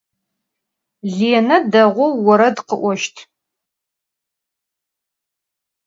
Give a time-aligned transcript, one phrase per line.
[1.17, 3.15] Lêne değou vored khı'oşt.